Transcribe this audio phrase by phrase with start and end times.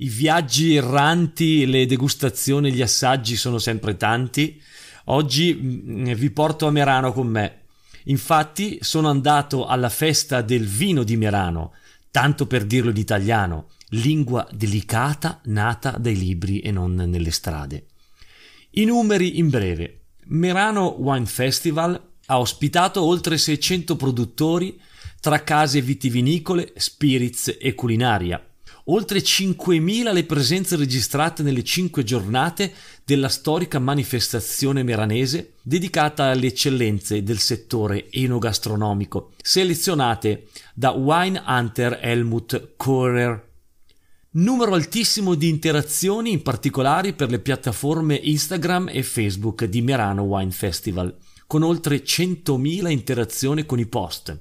[0.00, 4.62] I viaggi erranti, le degustazioni, gli assaggi sono sempre tanti.
[5.06, 7.62] Oggi mm, vi porto a Merano con me.
[8.04, 11.72] Infatti sono andato alla festa del vino di Merano,
[12.12, 17.86] tanto per dirlo in italiano, lingua delicata nata dai libri e non nelle strade.
[18.70, 20.02] I numeri in breve.
[20.26, 24.80] Merano Wine Festival ha ospitato oltre 600 produttori
[25.20, 28.40] tra case vitivinicole, spirits e culinaria.
[28.90, 32.72] Oltre 5.000 le presenze registrate nelle cinque giornate
[33.04, 42.76] della storica manifestazione meranese dedicata alle eccellenze del settore enogastronomico, selezionate da Wine Hunter Helmut
[42.76, 43.46] Kohrer.
[44.30, 50.50] Numero altissimo di interazioni, in particolare per le piattaforme Instagram e Facebook di Merano Wine
[50.50, 51.14] Festival,
[51.46, 54.38] con oltre 100.000 interazioni con i post,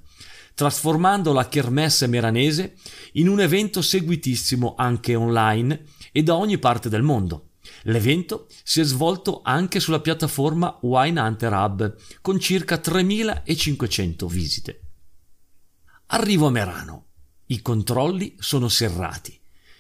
[0.58, 2.78] trasformando la kermesse meranese
[3.14, 7.50] in un evento seguitissimo anche online e da ogni parte del mondo.
[7.84, 14.82] L'evento si è svolto anche sulla piattaforma Wine Hunter Hub, con circa 3.500 visite.
[16.08, 17.06] Arrivo a Merano.
[17.46, 19.40] I controlli sono serrati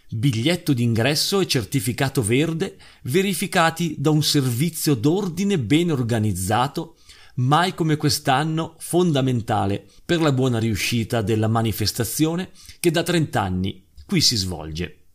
[0.10, 6.96] biglietto d'ingresso e certificato verde verificati da un servizio d'ordine ben organizzato,
[7.38, 14.22] mai come quest'anno fondamentale per la buona riuscita della manifestazione che da 30 anni qui
[14.22, 15.06] si svolge.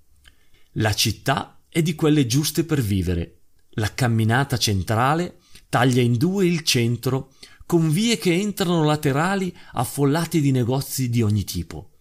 [0.77, 3.41] La città è di quelle giuste per vivere.
[3.77, 7.33] La camminata centrale taglia in due il centro
[7.65, 11.93] con vie che entrano laterali affollate di negozi di ogni tipo.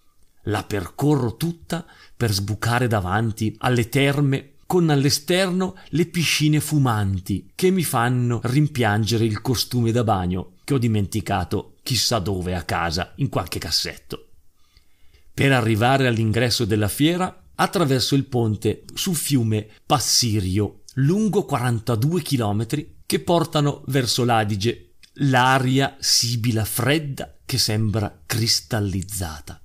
[0.45, 1.86] La percorro tutta
[2.17, 9.41] per sbucare davanti alle terme con all'esterno le piscine fumanti che mi fanno rimpiangere il
[9.41, 14.30] costume da bagno che ho dimenticato chissà dove a casa in qualche cassetto.
[15.33, 23.20] Per arrivare all'ingresso della fiera attraverso il ponte sul fiume Passirio, lungo 42 chilometri che
[23.20, 29.61] portano verso l'Adige, l'aria sibila fredda che sembra cristallizzata.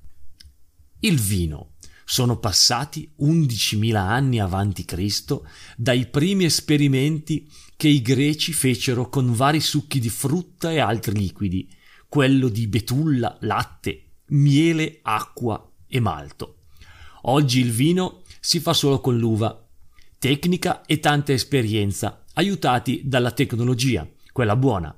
[0.98, 1.74] Il vino.
[2.08, 5.44] Sono passati 11.000 anni avanti Cristo
[5.76, 11.68] dai primi esperimenti che i greci fecero con vari succhi di frutta e altri liquidi,
[12.08, 16.58] quello di betulla, latte, miele, acqua e malto.
[17.22, 19.66] Oggi il vino si fa solo con l'uva.
[20.16, 24.94] Tecnica e tanta esperienza, aiutati dalla tecnologia, quella buona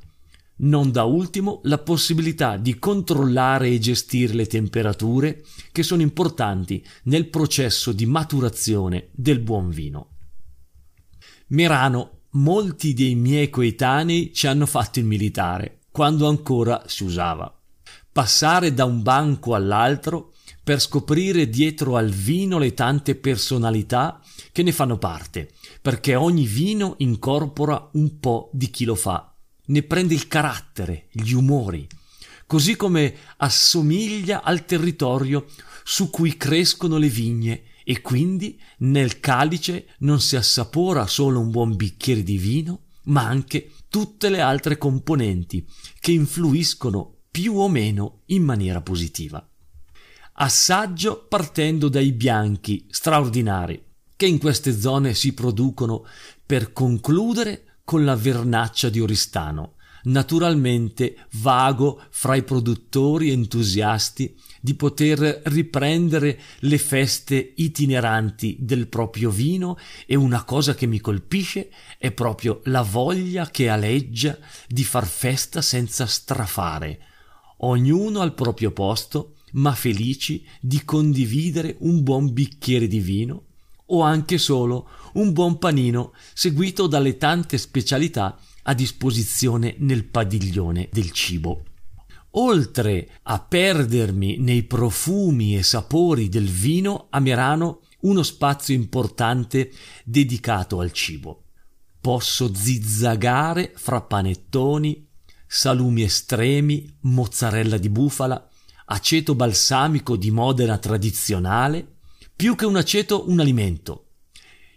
[0.59, 7.29] non da ultimo la possibilità di controllare e gestire le temperature che sono importanti nel
[7.29, 10.17] processo di maturazione del buon vino.
[11.49, 17.53] Merano, molti dei miei coetanei ci hanno fatto il militare, quando ancora si usava.
[18.11, 20.33] Passare da un banco all'altro
[20.65, 24.21] per scoprire dietro al vino le tante personalità
[24.53, 29.33] che ne fanno parte, perché ogni vino incorpora un po' di chi lo fa
[29.69, 31.87] ne prende il carattere, gli umori,
[32.47, 35.47] così come assomiglia al territorio
[35.85, 41.77] su cui crescono le vigne e quindi nel calice non si assapora solo un buon
[41.77, 45.67] bicchiere di vino, ma anche tutte le altre componenti
[45.99, 49.47] che influiscono più o meno in maniera positiva.
[50.41, 53.83] Assaggio partendo dai bianchi straordinari
[54.15, 56.05] che in queste zone si producono
[56.45, 65.41] per concludere con la vernaccia di Oristano, naturalmente vago fra i produttori entusiasti di poter
[65.47, 72.61] riprendere le feste itineranti del proprio vino e una cosa che mi colpisce è proprio
[72.65, 77.01] la voglia che aleggia di far festa senza strafare,
[77.61, 83.45] ognuno al proprio posto, ma felici di condividere un buon bicchiere di vino
[83.89, 91.11] o anche solo un buon panino seguito dalle tante specialità a disposizione nel padiglione del
[91.13, 91.63] cibo.
[92.33, 99.73] Oltre a perdermi nei profumi e sapori del vino, a Merano uno spazio importante
[100.05, 101.45] dedicato al cibo.
[102.01, 105.09] Posso zizzagare fra panettoni,
[105.47, 108.49] salumi estremi, mozzarella di bufala,
[108.87, 111.97] aceto balsamico di Modena tradizionale,
[112.39, 114.11] più che un aceto un alimento.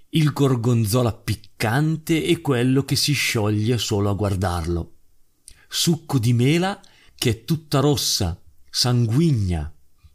[0.10, 4.96] Il gorgonzola piccante è quello che si scioglie solo a guardarlo.
[5.70, 6.82] Succo di mela
[7.14, 9.72] che è tutta rossa, sanguigna,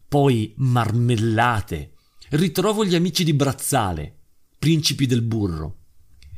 [0.09, 1.93] poi marmellate.
[2.31, 4.23] Ritrovo gli amici di Brazzale,
[4.59, 5.77] principi del burro.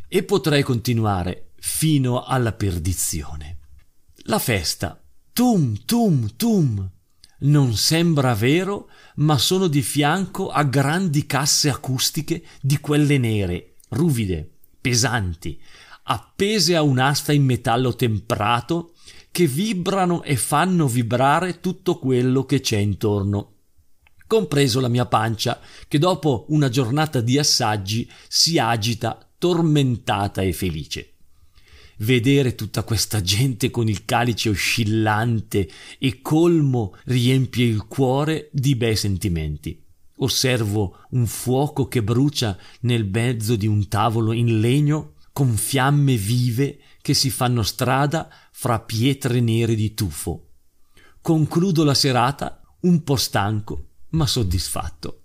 [0.08, 3.60] E potrei continuare fino alla perdizione.
[4.24, 5.02] La festa.
[5.32, 6.90] Tum, tum, tum.
[7.40, 14.48] Non sembra vero, ma sono di fianco a grandi casse acustiche di quelle nere, ruvide,
[14.80, 15.60] pesanti,
[16.04, 18.94] appese a un'asta in metallo temprato
[19.30, 23.52] che vibrano e fanno vibrare tutto quello che c'è intorno
[24.28, 25.58] compreso la mia pancia,
[25.88, 31.14] che dopo una giornata di assaggi si agita tormentata e felice.
[31.98, 35.68] Vedere tutta questa gente con il calice oscillante
[35.98, 39.82] e colmo riempie il cuore di bei sentimenti.
[40.18, 46.78] Osservo un fuoco che brucia nel mezzo di un tavolo in legno con fiamme vive
[47.00, 50.48] che si fanno strada fra pietre nere di tufo.
[51.20, 55.22] Concludo la serata un po' stanco ma soddisfatto.